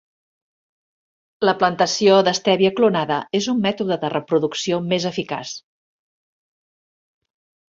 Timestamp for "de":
4.05-4.11